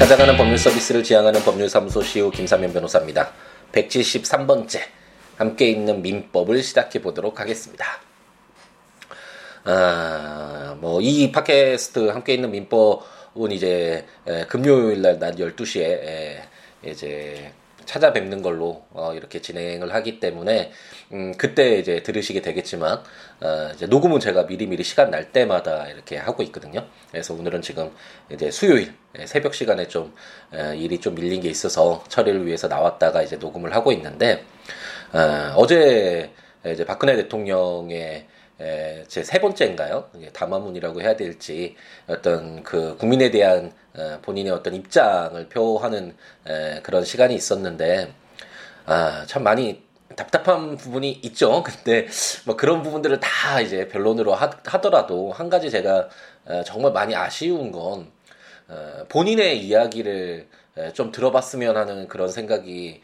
[0.00, 3.32] 찾아가는 법률 서비스를 지향하는 법률사무소 시우 김사면 변호사입니다.
[3.72, 4.80] 173번째
[5.36, 7.84] 함께 있는 민법을 시작해 보도록 하겠습니다.
[9.64, 16.42] 아, 뭐 이 팟캐스트 함께 있는 민법은 이제 에, 금요일 날 낮 12시에 에,
[16.82, 17.52] 이제
[17.90, 20.70] 찾아뵙는 걸로 어, 이렇게 진행을 하기 때문에
[21.12, 23.02] 음, 그때 이제 들으시게 되겠지만
[23.40, 26.86] 어, 이제 녹음은 제가 미리미리 시간 날 때마다 이렇게 하고 있거든요.
[27.10, 27.90] 그래서 오늘은 지금
[28.30, 30.14] 이제 수요일 예, 새벽 시간에 좀
[30.54, 34.44] 에, 일이 좀 밀린 게 있어서 처리를 위해서 나왔다가 이제 녹음을 하고 있는데
[35.12, 36.30] 어, 어제
[36.64, 38.28] 이제 박근혜 대통령의
[39.08, 40.10] 제 세 번째인가요?
[40.34, 46.14] 담화문이라고 해야 될지 어떤 그 국민에 대한 어, 본인의 어떤 입장을 표하는
[46.82, 48.12] 그런 시간이 있었는데
[48.86, 49.82] 아, 참 많이
[50.16, 51.62] 답답한 부분이 있죠.
[51.64, 52.06] 근데
[52.44, 56.08] 뭐 그런 부분들을 다 이제 변론으로 하, 더라도한 가지 제가
[56.44, 58.10] 어, 정말 많이 아쉬운 건
[58.68, 60.48] 어, 본인의 이야기를
[60.94, 63.02] 좀 들어봤으면 하는 그런 생각이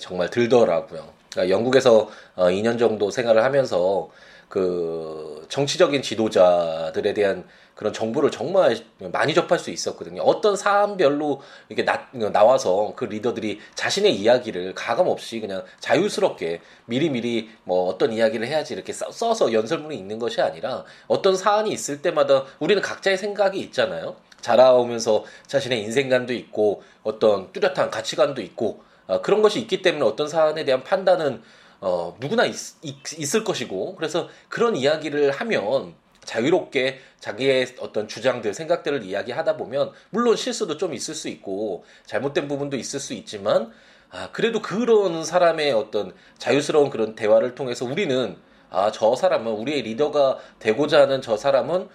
[0.00, 1.08] 정말 들더라고요.
[1.30, 4.10] 그러니까 영국에서 2년 정도 생활을 하면서
[4.54, 8.78] 그 정치적인 지도자들에 대한 그런 정보를 정말
[9.10, 10.22] 많이 접할 수 있었거든요.
[10.22, 17.88] 어떤 사안별로 이렇게 나, 나와서 그 리더들이 자신의 이야기를 가감 없이 그냥 자유스럽게 미리미리 뭐
[17.88, 22.80] 어떤 이야기를 해야지 이렇게 써 서 연설문이 있는 것이 아니라 어떤 사안이 있을 때마다 우리는
[22.80, 24.14] 각자의 생각이 있잖아요.
[24.40, 30.64] 자라오면서 자신의 인생관도 있고 어떤 뚜렷한 가치관도 있고 어, 그런 것이 있기 때문에 어떤 사안에
[30.64, 31.42] 대한 판단은
[31.86, 35.92] 어, 누구나 있, 있, 을 것이고 그래서 그런 이야기를 하면
[36.24, 42.78] 자유롭게 자기의 어떤 주장들, 생각들을 이야기하다 보면 물론 실수도 좀 있을 수 있고 잘못된 부분도
[42.78, 43.70] 있을 수 있지만
[44.10, 48.38] 아, 그래도 그런 사람의 어떤 자유스러운 그런 대화를 통해서 우리는
[48.70, 51.88] 아, 저 사람은 우리의 리더가 되고자 하는 저 사람은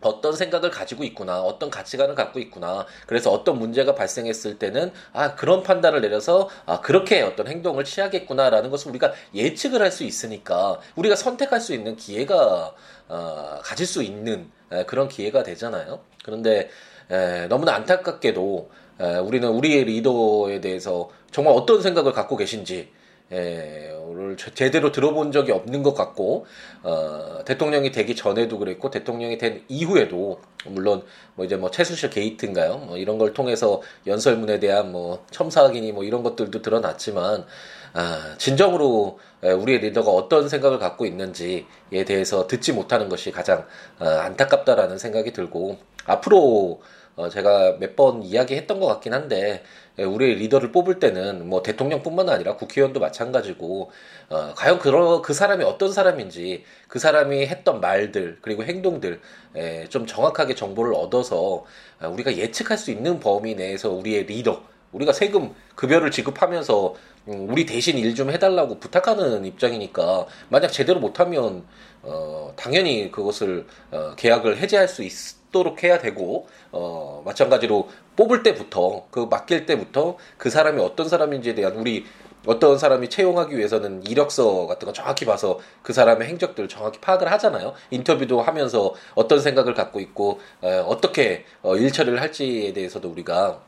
[0.00, 2.86] 어떤 생각을 가지고 있구나, 어떤 가치관을 갖고 있구나.
[3.06, 8.90] 그래서 어떤 문제가 발생했을 때는 아 그런 판단을 내려서 아 그렇게 어떤 행동을 취하겠구나라는 것을
[8.90, 12.74] 우리가 예측을 할 수 있으니까 우리가 선택할 수 있는 기회가
[13.08, 16.00] 어, 가질 수 있는 에, 그런 기회가 되잖아요.
[16.22, 16.68] 그런데
[17.10, 18.70] 에, 너무나 안타깝게도
[19.00, 22.92] 에, 우리는 우리의 리더에 대해서 정말 어떤 생각을 갖고 계신지
[23.30, 26.46] 예, 오늘 제대로 들어본 적이 없는 것 같고
[26.82, 31.02] 어, 대통령이 되기 전에도 그랬고 대통령이 된 이후에도 물론
[31.34, 32.78] 뭐 이제 뭐 최순실 게이트인가요?
[32.78, 37.44] 뭐 이런 걸 통해서 연설문에 대한 뭐 첨사기니 뭐 이런 것들도 드러났지만
[37.92, 41.66] 아, 진정으로 우리의 리더가 어떤 생각을 갖고 있는지에
[42.06, 43.66] 대해서 듣지 못하는 것이 가장
[43.98, 46.80] 어, 안타깝다라는 생각이 들고 앞으로
[47.18, 49.62] 어, 제가 몇 번 이야기했던 것 같긴 한데
[49.98, 53.90] 예, 우리의 리더를 뽑을 때는 뭐 대통령뿐만 아니라 국회의원도 마찬가지고
[54.30, 59.20] 어, 과연 그러, 그 사람이 어떤 사람인지 그 사람이 했던 말들 그리고 행동들
[59.56, 61.64] 에, 예, 좀 정확하게 정보를 얻어서
[62.00, 64.62] 어, 우리가 예측할 수 있는 범위 내에서 우리의 리더
[64.92, 66.94] 우리가 세금 급여를 지급하면서
[67.28, 71.66] 음, 우리 대신 일 좀 해달라고 부탁하는 입장이니까 만약 제대로 못하면
[72.02, 75.37] 어, 당연히 그것을 어, 계약을 해제할 수 있.
[75.52, 81.76] 도록 해야 되고 어 마찬가지로 뽑을 때부터 그 맡길 때부터 그 사람이 어떤 사람인지에 대한
[81.76, 82.04] 우리
[82.46, 87.74] 어떤 사람이 채용하기 위해서는 이력서 같은 거 정확히 봐서 그 사람의 행적들을 정확히 파악을 하잖아요.
[87.90, 93.60] 인터뷰도 하면서 어떤 생각을 갖고 있고 어, 어떻게 어, 일 처리를 할지에 대해서도 우리가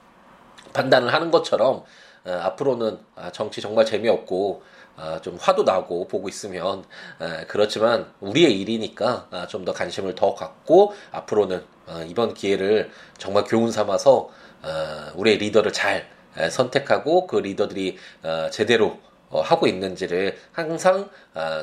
[0.73, 1.85] 판단을 하는 것처럼
[2.25, 4.80] 어, 앞으로는 아, 정치 정말 재미없고 아,
[5.23, 6.85] 좀 화도 나고 보고 있으면
[7.19, 13.73] 아, 그렇지만 우리의 일이니까 아, 좀더 관심을 더 갖고 앞으로는 어, 이번 기회를 정말 교훈
[13.73, 14.31] 삼아서
[14.63, 16.09] 어, 우리의 리더를 잘
[16.51, 18.99] 선택하고 그 리더들이 어, 제대로
[19.33, 21.09] 하고 있는지를 항상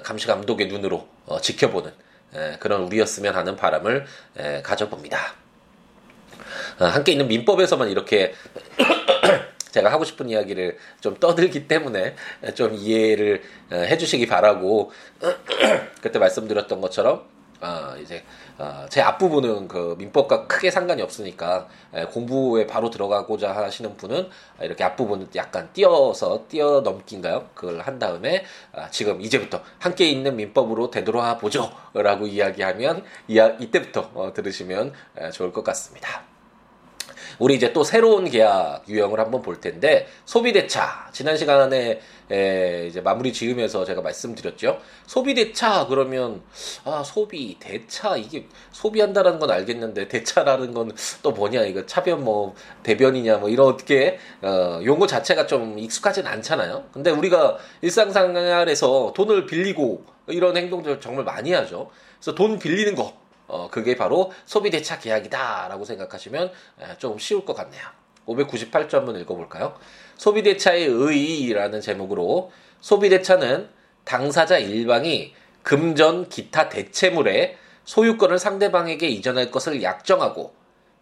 [0.01, 1.05] 감시 감독의 눈으로
[1.41, 1.91] 지켜보는
[2.61, 4.05] 그런 우리였으면 하는 바람을
[4.63, 5.19] 가져봅니다.
[6.77, 8.33] 함께 있는 민법에서만 이렇게
[9.72, 12.16] 제가 하고 싶은 이야기를 좀 떠들기 때문에
[12.55, 13.41] 좀 이해를
[13.72, 14.91] 어, 해주시기 바라고
[16.01, 18.23] 그때 말씀드렸던 것처럼 아 이제
[18.59, 21.68] 어, 제 앞부분은 그 민법과 크게 상관이 없으니까
[22.12, 24.30] 공부에 바로 들어가고자 하시는 분은
[24.62, 27.50] 이렇게 앞부분을 약간 띄어서 띄어 넘긴가요?
[27.56, 34.33] 그걸 한 다음에 아, 지금 이제부터 함께 있는 민법으로 되돌아 보죠라고 이야기하면 이야, 이때부터 어,
[34.33, 34.94] 들으시면
[35.33, 36.37] 좋을 것 같습니다.
[37.39, 42.00] 우리 이제 또 새로운 계약 유형을 한번 볼 텐데 소비 대차 지난 시간에
[42.30, 44.80] 에, 이제 마무리 지으면서 제가 말씀드렸죠.
[45.06, 46.42] 소비 대차 그러면
[46.83, 50.88] 아 소비 대차 이게 소비한다라는 건 알겠는데 대차라는 건
[51.21, 56.86] 또 뭐냐 이거 차변 뭐 대변이냐 뭐 이렇게 어, 용어 자체가 좀 익숙하진 않잖아요.
[56.92, 61.89] 근데 우리가 일상생활에서 돈을 빌리고 이런 행동들 정말 많이 하죠.
[62.19, 63.13] 그래서 돈 빌리는 거
[63.47, 66.51] 어, 그게 바로 소비 대차 계약이다라고 생각하시면
[66.97, 67.83] 좀 쉬울 것 같네요.
[68.27, 69.75] 598조 한번 읽어볼까요?
[70.17, 72.51] 소비 대차의 의의라는 제목으로
[72.81, 73.69] 소비 대차는
[74.03, 75.33] 당사자 일방이
[75.63, 80.53] 금전 기타 대체물의 소유권을 상대방에게 이전할 것을 약정하고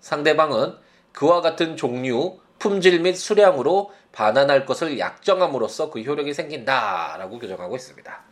[0.01, 0.75] 상대방은
[1.11, 8.23] 그와 같은 종류, 품질 및 수량으로 반환할 것을 약정함으로써 그 효력이 생긴다라고 규정하고 있습니다.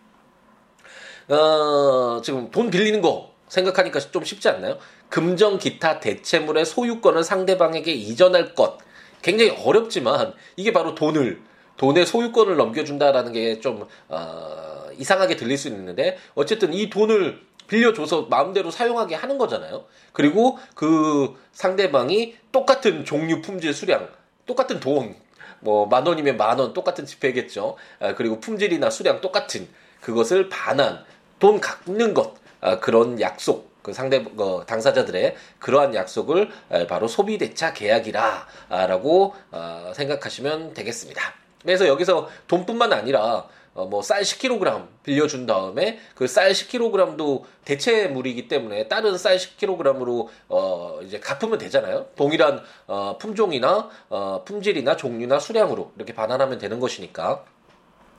[1.29, 4.77] 어, 지금 돈 빌리는 거 생각하니까 좀 쉽지 않나요?
[5.09, 8.77] 금전 기타 대체물의 소유권을 상대방에게 이전할 것.
[9.21, 11.39] 굉장히 어렵지만 이게 바로 돈을
[11.77, 19.15] 돈의 소유권을 넘겨준다라는 게좀 어, 이상하게 들릴 수 있는데 어쨌든 이 돈을 빌려줘서 마음대로 사용하게
[19.15, 19.85] 하는 거잖아요.
[20.11, 24.09] 그리고 그 상대방이 똑같은 종류, 품질, 수량,
[24.45, 25.15] 똑같은 돈,
[25.61, 27.77] 뭐 만 원이면 만 원 똑같은 지폐겠죠.
[27.99, 29.67] 아, 그리고 품질이나 수량 똑같은
[30.01, 31.03] 그것을 반환,
[31.39, 32.42] 돈 갚는 것 아,
[32.81, 36.49] 그런 약속 그 상대 어, 당사자들의 그러한 약속을
[36.87, 41.21] 바로 소비 대차 계약이라라고 어, 생각하시면 되겠습니다.
[41.61, 48.87] 그래서 여기서 돈뿐만 아니라 어, 뭐 쌀 10kg 빌려준 다음에 그 쌀 10kg도 대체물이기 때문에
[48.87, 52.05] 다른 쌀 10kg으로 어 이제 갚으면 되잖아요.
[52.15, 57.43] 동일한 어 품종이나 어 품질이나 종류나 수량으로 이렇게 반환하면 되는 것이니까.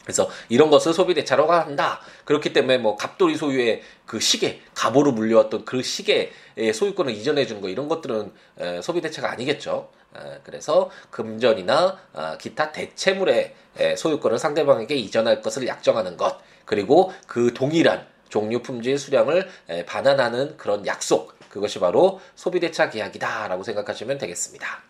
[0.04, 2.00] 그래서 이런 것을 소비 대차라고 한다.
[2.24, 7.68] 그렇기 때문에 뭐 갑돌이 소유의 그 시계, 갑오로 물려왔던 그 시계의 소유권을 이전해 준 거
[7.68, 8.32] 이런 것들은
[8.82, 9.90] 소비 대차가 아니겠죠.
[10.44, 13.54] 그래서 금전이나 아, 기타 대체물의
[13.96, 19.48] 소유권을 상대방에게 이전할 것을 약정하는 것 그리고 그 동일한 종류 품질 수량을
[19.86, 24.82] 반환하는 그런 약속 그것이 바로 소비대차 계약이다라고 생각하시면 되겠습니다.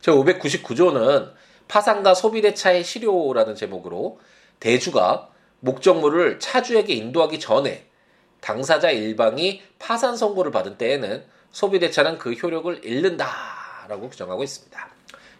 [0.00, 1.32] 제 599조는
[1.72, 4.20] 파산과 소비대차의 실효라는 제목으로
[4.60, 5.30] 대주가
[5.60, 7.86] 목적물을 차주에게 인도하기 전에
[8.42, 13.26] 당사자 일방이 파산 선고를 받은 때에는 소비대차는 그 효력을 잃는다.
[13.88, 14.88] 라고 규정하고 있습니다.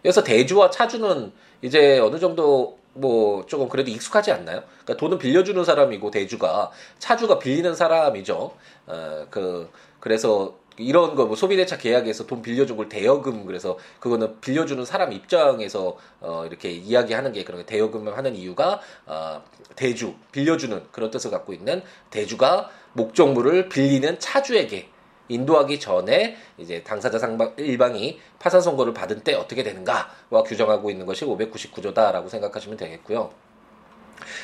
[0.01, 1.31] 그래서 대주와 차주는
[1.61, 4.63] 이제 어느 정도 뭐 조금 그래도 익숙하지 않나요?
[4.83, 8.55] 그러니까 돈을 빌려주는 사람이고 대주가 차주가 빌리는 사람이죠.
[8.87, 9.69] 어, 그
[9.99, 15.97] 그래서 이런 거 뭐 소비대차 계약에서 돈 빌려준 걸 대여금 그래서 그거는 빌려주는 사람 입장에서
[16.21, 19.41] 어 이렇게 이야기하는 게 그런 대여금을 하는 이유가 어
[19.75, 24.89] 대주 빌려주는 그런 뜻을 갖고 있는 대주가 목적물을 빌리는 차주에게
[25.29, 31.25] 인도하기 전에 이제 당사자 상방 일방이 파산 선고를 받은 때 어떻게 되는가와 규정하고 있는 것이
[31.25, 33.31] 599조다라고 생각하시면 되겠고요.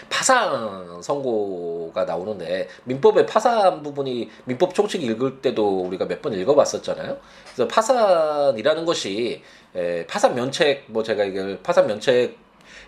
[0.10, 7.18] 파산 선고가 나오는데 민법의 파산 부분이 민법 총칙 읽을 때도 우리가 몇 번 읽어봤었잖아요.
[7.46, 9.42] 그래서 파산이라는 것이
[9.76, 12.38] 에, 파산 면책 뭐 제가 이걸 파산 면책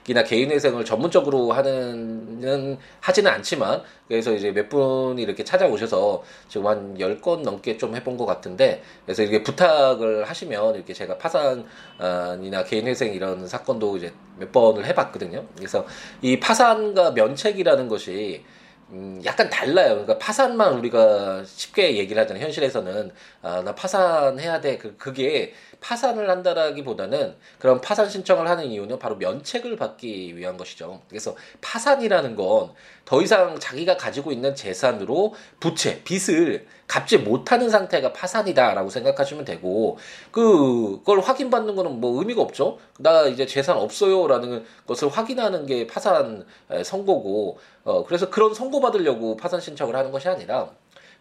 [0.07, 7.21] 이나 개인회생을 전문적으로 하는 하지는 않지만 그래서 이제 몇 분이 이렇게 찾아오셔서 지금 한 열
[7.21, 13.47] 건 넘게 좀 해본 것 같은데 그래서 이렇게 부탁을 하시면 이렇게 제가 파산이나 개인회생 이런
[13.47, 15.45] 사건도 이제 몇 번을 해봤거든요.
[15.55, 15.85] 그래서
[16.21, 18.43] 이 파산과 면책이라는 것이
[18.89, 19.91] 음, 약간 달라요.
[19.91, 22.43] 그러니까 파산만 우리가 쉽게 얘기를 하잖아요.
[22.43, 23.11] 현실에서는
[23.41, 24.77] 아, 나 파산해야 돼.
[24.77, 31.01] 그, 그게 파산을 한다라기보다는 그런 파산 신청을 하는 이유는 바로 면책을 받기 위한 것이죠.
[31.09, 32.71] 그래서 파산이라는 건
[33.11, 39.97] 더 이상 자기가 가지고 있는 재산으로 부채, 빚을 갚지 못하는 상태가 파산이다라고 생각하시면 되고
[40.31, 42.77] 그걸 확인받는 거는 뭐 의미가 없죠.
[42.99, 46.45] 나 이제 재산 없어요라는 것을 확인하는 게 파산
[46.83, 50.69] 선고고 어 그래서 그런 선고 받으려고 파산 신청을 하는 것이 아니라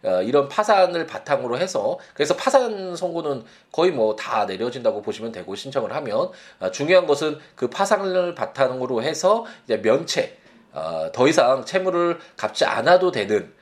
[0.03, 5.93] 어, 이런 파산을 바탕으로 해서 그래서 파산 선고는 거의 뭐 다 내려진다고 보시면 되고 신청을
[5.95, 6.29] 하면
[6.59, 10.39] 어, 중요한 것은 그 파산을 바탕으로 해서 이제 면책
[10.73, 13.60] 어, 더 이상 채무를 갚지 않아도 되는 아,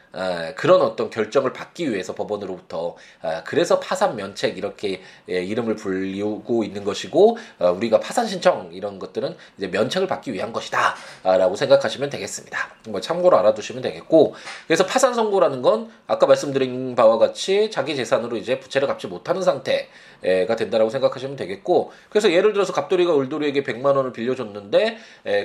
[0.55, 6.83] 그런 어떤 결정을 받기 위해서 법원으로부터 아, 그래서 파산 면책 이렇게 예, 이름을 불리고 있는
[6.83, 12.57] 것이고 어, 우리가 파산 신청 이런 것들은 이제 면책을 받기 위한 것이다라고 생각하시면 되겠습니다.
[12.89, 14.33] 뭐 참고로 알아두시면 되겠고
[14.65, 20.55] 그래서 파산 선고라는 건 아까 말씀드린 바와 같이 자기 재산으로 이제 부채를 갚지 못하는 상태가
[20.55, 24.97] 된다라고 생각하시면 되겠고 그래서 예를 들어서 갑돌이가 을돌이에게 100만 원을 빌려줬는데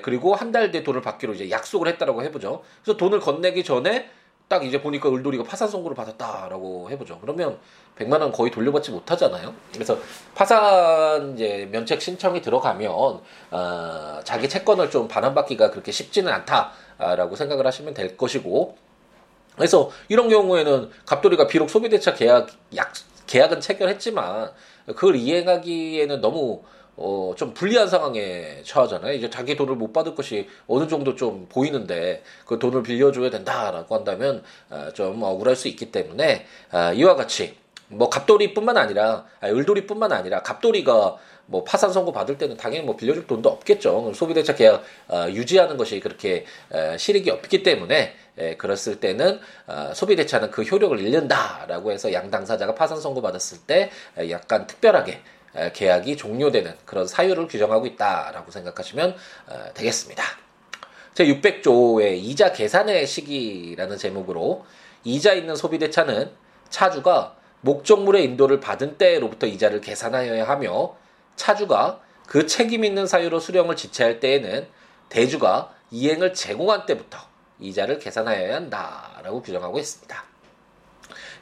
[0.03, 2.63] 그리고 한 달 뒤에 돈을 받기로 이제 약속을 했다라고 해보죠.
[2.85, 4.09] 그래서 돈을 건네기 전에
[4.49, 7.19] 딱 이제 보니까 을돌이가 파산 선고를 받았다라고 해보죠.
[7.21, 7.59] 그러면
[7.99, 9.55] 100만 원 거의 돌려받지 못하잖아요.
[9.73, 9.99] 그래서
[10.35, 13.21] 파산 이제 면책 신청이 들어가면
[13.51, 18.77] 어, 자기 채권을 좀 반환받기가 그렇게 쉽지는 않다라고 생각을 하시면 될 것이고
[19.57, 22.93] 그래서 이런 경우에는 갑돌이가 비록 소비대차 계약 약
[23.27, 24.51] 계약은 체결했지만
[24.87, 26.63] 그걸 이행하기에는 너무
[26.97, 29.15] 어, 좀 불리한 상황에 처하잖아요.
[29.15, 34.43] 이제 자기 돈을 못 받을 것이 어느 정도 좀 보이는데 그 돈을 빌려줘야 된다라고 한다면
[34.71, 37.57] 어, 좀 억울할 수 있기 때문에 어, 이와 같이
[37.89, 43.27] 뭐 갑돌이뿐만 아니라 아, 을돌이뿐만 아니라 갑돌이가 뭐 파산 선고 받을 때는 당연히 뭐 빌려줄
[43.27, 44.13] 돈도 없겠죠.
[44.15, 50.51] 소비대차 계약 어, 유지하는 것이 그렇게 에, 실익이 없기 때문에 에, 그랬을 때는 어, 소비대차는
[50.51, 55.21] 그 효력을 잃는다라고 해서 양 당사자가 파산 선고 받았을 때 에, 약간 특별하게 에,
[55.73, 59.17] 계약이 종료되는 그런 사유를 규정하고 있다라고 생각하시면
[59.49, 60.23] 어, 되겠습니다.
[61.15, 64.65] 제 600조의 이자 계산의 시기라는 제목으로
[65.05, 66.31] 이자 있는 소비대차는
[66.71, 70.97] 차주가 목적물의 인도를 받은 때로부터 이자를 계산하여야 하며
[71.37, 74.67] 차주가 그 책임 있는 사유로 수령을 지체할 때에는
[75.09, 77.19] 대주가 이행을 제공한 때부터
[77.61, 80.34] 이자를 계산하여야 한다라고 규정하고 있습니다.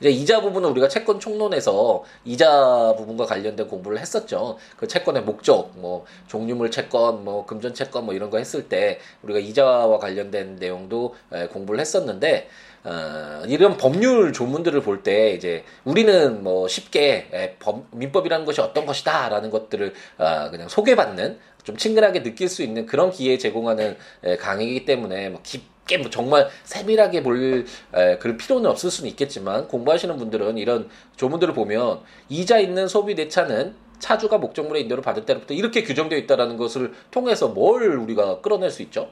[0.03, 4.59] 이제 이자 부분은 우리가 채권 총론에서 이자 부분과 관련된 공부를 했었죠.
[4.77, 9.39] 그 채권의 목적, 뭐 종류물 채권, 뭐 금전 채권 뭐 이런 거 했을 때 우리가
[9.39, 11.15] 이자와 관련된 내용도
[11.53, 12.49] 공부를 했었는데
[12.85, 18.87] 어, 이런 법률 조문들을 볼 때 이제 우리는 뭐 쉽게 에, 법, 민법이라는 것이 어떤
[18.87, 24.85] 것이다라는 것들을 어, 그냥 소개받는 좀 친근하게 느낄 수 있는 그런 기회 제공하는 에, 강의이기
[24.85, 30.59] 때문에 뭐 깊게 뭐 정말 세밀하게 볼 에, 그럴 필요는 없을 수는 있겠지만 공부하시는 분들은
[30.59, 36.57] 이런 조문들을 보면 이자 있는 소비 대차는 차주가 목적물의 인도를 받을 때부터 이렇게 규정되어 있다라는
[36.57, 39.11] 것을 통해서 뭘 우리가 끌어낼 수 있죠?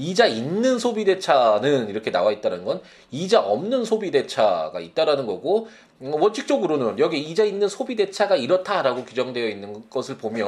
[0.00, 2.80] 이자 있는 소비 대차는 이렇게 나와 있다는 건
[3.10, 5.68] 이자 없는 소비 대차가 있다라는 거고
[6.00, 10.46] 음, 원칙적으로는 여기 이자 있는 소비 대차가 이렇다라고 규정되어 있는 것을 보면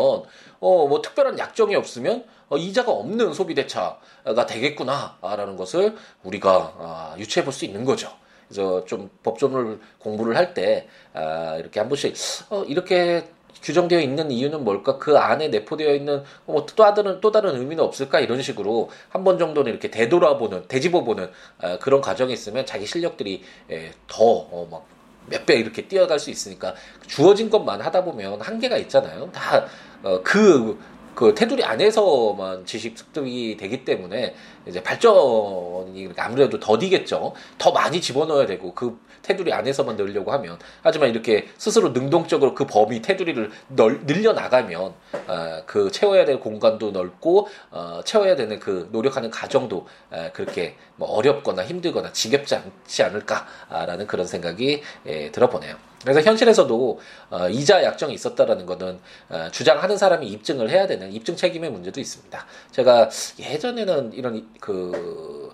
[0.60, 7.44] 어 뭐 특별한 약정이 없으면 어, 이자가 없는 소비 대차가 되겠구나라는 것을 우리가 아, 유추해
[7.44, 8.10] 볼 수 있는 거죠.
[8.48, 12.14] 그래서 좀 법조문을 공부를 할때 아, 이렇게 한 번씩
[12.50, 13.24] 어, 이렇게
[13.62, 14.98] 규정되어 있는 이유는 뭘까?
[14.98, 18.20] 그 안에 내포되어 있는 뭐 또 다른 또 다른 의미는 없을까?
[18.20, 21.30] 이런 식으로 한 번 정도는 이렇게 되돌아보는 되짚어보는
[21.62, 24.86] 어, 그런 과정이 있으면 자기 실력들이 에, 더막
[25.26, 26.74] 몇배 이렇게 뛰어갈 수 있으니까
[27.06, 29.30] 주어진 것만 하다 보면 한계가 있잖아요.
[29.32, 34.34] 다그 어, 그 테두리 안에서만 지식 습득이 되기 때문에
[34.66, 37.34] 이제 발전이 아무래도 더디겠죠.
[37.58, 43.00] 더 많이 집어넣어야 되고 그 테두리 안에서만 넣으려고 하면 하지만 이렇게 스스로 능동적으로 그 범위
[43.00, 44.94] 테두리를 널, 늘려 나가면
[45.28, 51.08] 어, 그 채워야 될 공간도 넓고 어, 채워야 되는 그 노력하는 과정도 어, 그렇게 뭐
[51.08, 55.76] 어렵거나 힘들거나 지겹지 않지 않을까라는 그런 생각이 예, 들어보네요.
[56.02, 57.00] 그래서 현실에서도
[57.30, 58.98] 어, 이자 약정이 있었다라는 것은
[59.30, 62.44] 어, 주장하는 사람이 입증을 해야 되는 입증 책임의 문제도 있습니다.
[62.72, 65.52] 제가 예전에는 이런 그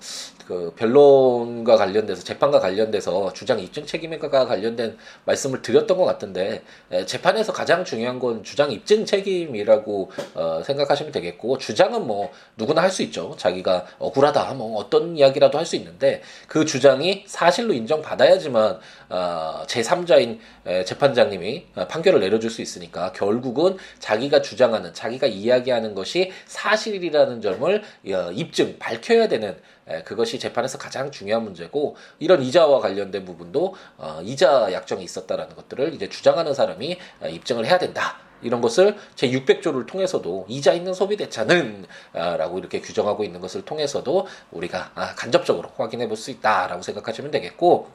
[0.49, 6.63] 그 변론과 관련돼서 재판과 관련돼서 주장 입증 책임과 관련된 말씀을 드렸던 것 같은데
[7.05, 13.03] 재판에서 가장 중요한 건 주장 입증 책임이라고 어, 생각하시면 되겠고 주장은 뭐 누구나 할 수
[13.03, 13.35] 있죠.
[13.37, 18.79] 자기가 억울하다 뭐 어떤 이야기라도 할 수 있는데 그 주장이 사실로 인정받아야지만
[19.11, 20.39] 어, 제3자인
[20.87, 28.31] 재판장님이 어, 판결을 내려줄 수 있으니까 결국은 자기가 주장하는 자기가 이야기하는 것이 사실이라는 점을 어,
[28.33, 29.59] 입증 밝혀야 되는
[30.05, 36.09] 그것이 재판에서 가장 중요한 문제고 이런 이자와 관련된 부분도 어, 이자 약정이 있었다라는 것들을 이제
[36.09, 38.28] 주장하는 사람이 어, 입증을 해야 된다.
[38.43, 43.63] 이런 것을 제 600조를 통해서도 이자 있는 소비 대차는 아, 라고 이렇게 규정하고 있는 것을
[43.65, 47.89] 통해서도 우리가 아, 간접적으로 확인해 볼 수 있다라고 생각하시면 되겠고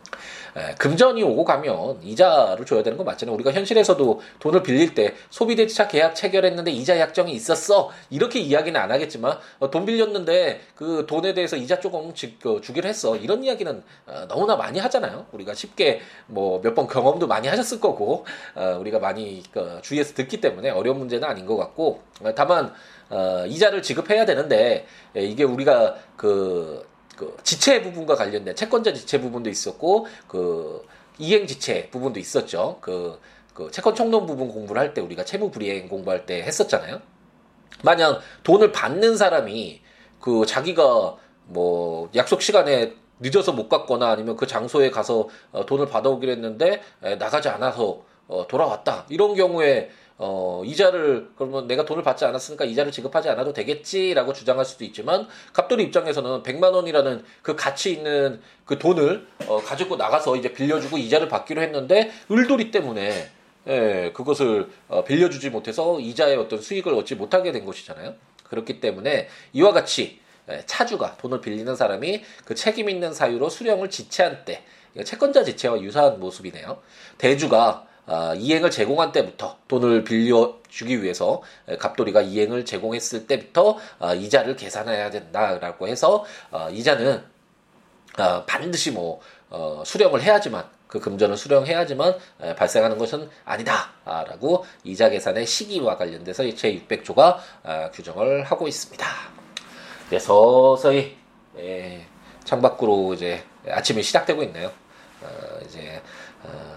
[0.78, 3.34] 금전이 오고 가면 이자를 줘야 되는 건 맞잖아요.
[3.36, 8.92] 우리가 현실에서도 돈을 빌릴 때 소비 대차 계약 체결했는데 이자 약정이 있었어 이렇게 이야기는 안
[8.92, 14.26] 하겠지만 어, 돈 빌렸는데 그 돈에 대해서 이자 조금 그, 주기로 했어 이런 이야기는 어,
[14.30, 15.26] 너무나 많이 하잖아요.
[15.32, 20.33] 우리가 쉽게 뭐 몇 번 경험도 많이 하셨을 거고 어, 우리가 많이 그 주위에서 듣기
[20.34, 22.02] 있기 때문에 어려운 문제는 아닌 것 같고
[22.36, 22.74] 다만
[23.10, 29.50] 어, 이자를 지급해야 되는데 예, 이게 우리가 그, 그 지체 부분과 관련된 채권자 지체 부분도
[29.50, 30.86] 있었고 그
[31.20, 32.80] 이행 지체 부분도 있었죠.
[32.82, 33.20] 그,
[33.54, 37.02] 그 채권 총론 부분 공부를 할 때 우리가 채무 불이행 공부할 때 했었잖아요.
[37.84, 39.82] 만약 돈을 받는 사람이
[40.20, 46.32] 그 자기가 뭐 약속 시간에 늦어서 못 갔거나 아니면 그 장소에 가서 어, 돈을 받아오기로
[46.32, 46.82] 했는데
[47.20, 53.30] 나가지 않아서 어, 돌아왔다 이런 경우에 어, 이자를 그러면 내가 돈을 받지 않았으니까 이자를 지급하지
[53.30, 59.58] 않아도 되겠지라고 주장할 수도 있지만 갑돌이 입장에서는 100만 원이라는 그 가치 있는 그 돈을 어,
[59.58, 63.32] 가지고 나가서 이제 빌려주고 이자를 받기로 했는데 을돌이 때문에
[63.68, 68.16] 예, 그것을 어, 빌려주지 못해서 이자의 어떤 수익을 얻지 못하게 된 것이잖아요.
[68.44, 74.46] 그렇기 때문에 이와 같이 예, 차주가 돈을 빌리는 사람이 그 책임 있는 사유로 수령을 지체한
[74.46, 74.64] 때
[75.04, 76.80] 채권자 지체와 유사한 모습이네요.
[77.18, 81.42] 대주가 아, 이행을 제공한 때부터 돈을 빌려주기 위해서
[81.80, 87.24] 갑돌이가 이행을 제공했을 때부터 아, 이자를 계산해야 된다라고 해서 아, 이자는
[88.18, 92.16] 아, 반드시 뭐 어, 수령을 해야지만 그 금전을 수령해야지만
[92.56, 99.08] 발생하는 것은 아니다라고 이자 계산의 시기와 관련돼서 제 600조가 아, 규정을 하고 있습니다.
[100.12, 101.18] 네, 서서히
[101.58, 102.06] 예,
[102.44, 104.72] 창밖으로 이제 아침이 시작되고 있네요.
[105.22, 106.02] 어, 이제
[106.44, 106.73] 어,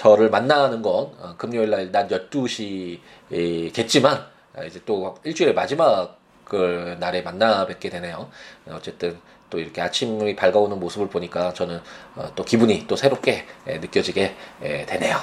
[0.00, 4.24] 저를 만나는 건 어, 금요일 날 낮 12시겠지만
[4.56, 8.30] 아, 이제 또 일주일의 마지막 그 날에 만나 뵙게 되네요.
[8.70, 9.18] 어쨌든
[9.50, 11.82] 또 이렇게 아침이 밝아오는 모습을 보니까 저는
[12.16, 14.34] 어, 또 기분이 또 새롭게 느껴지게
[14.86, 15.18] 되네요.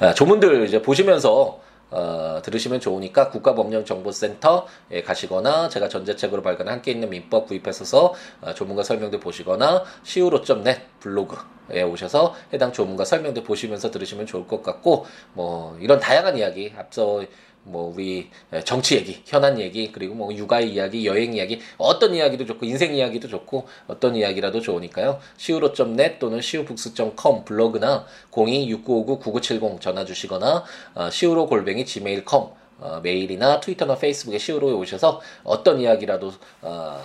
[0.00, 7.46] 아, 조문들 이제 보시면서 어, 들으시면 좋으니까 국가법령정보센터에 가시거나 제가 전자책으로 발간한 함께 있는 민법
[7.46, 14.62] 구입해서 어, 조문과 설명들 보시거나 siwo.net 블로그에 오셔서 해당 조문과 설명들 보시면서 들으시면 좋을 것
[14.62, 17.22] 같고 뭐 이런 다양한 이야기 앞서
[17.64, 18.30] 뭐 우리
[18.64, 23.28] 정치 얘기, 현안 얘기, 그리고 뭐 육아 이야기, 여행 이야기, 어떤 이야기도 좋고 인생 이야기도
[23.28, 25.18] 좋고 어떤 이야기라도 좋으니까요.
[25.38, 32.48] siwo.net 또는 siwobooks.com 블로그나 026959-9970 전화 주시거나 어, siwo 골뱅이 gmail.com
[32.80, 37.00] 어, 메일이나 트위터나 페이스북에 siwo에 오셔서 어떤 이야기라도 어,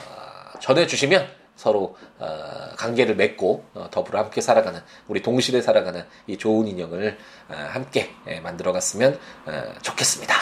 [0.59, 7.17] 전해주시면 서로 어, 관계를 맺고 어, 더불어 함께 살아가는 우리 동시대 살아가는 이 좋은 인형을
[7.49, 10.33] 어, 함께 예, 만들어갔으면 어, 좋겠습니다.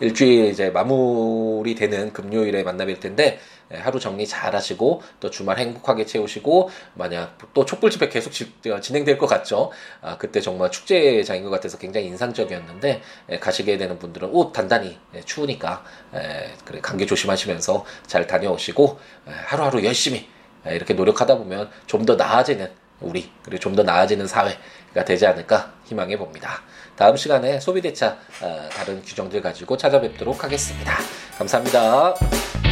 [0.00, 3.38] 일주일 이제 마무리되는 금요일에 만나뵐 텐데
[3.72, 8.52] 예, 하루 정리 잘 하시고 또 주말 행복하게 채우시고 만약 또 촛불 집회 계속 지,
[8.70, 9.70] 어, 진행될 것 같죠.
[10.00, 15.22] 아, 그때 정말 축제장인 것 같아서 굉장히 인상적이었는데 예, 가시게 되는 분들은 옷 단단히 예,
[15.22, 22.04] 추우니까 예, 그래 감기 조심하시면서 잘 다녀오시고 예, 하루하루 열심히 예, 이렇게 노력하다 보면 좀
[22.06, 26.62] 더 나아지는 우리 그리고 좀 더 나아지는 사회가 되지 않을까 희망해 봅니다.
[26.96, 30.92] 다음 시간에 소비대차 어, 다른 규정들 가지고 찾아뵙도록 하겠습니다.
[31.38, 32.71] 감사합니다.